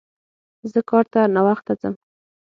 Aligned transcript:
زه 0.71 0.79
کار 0.89 1.05
ته 1.13 1.19
ناوخته 1.35 1.73
ځم 1.81 1.93